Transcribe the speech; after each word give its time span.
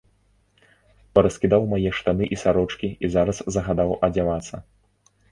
Параскідаў 1.17 1.61
мае 1.73 1.91
штаны 1.97 2.25
і 2.35 2.39
сарочкі 2.43 2.89
і 3.07 3.11
зараз 3.17 3.43
загадаў 3.57 3.93
адзявацца. 4.09 4.55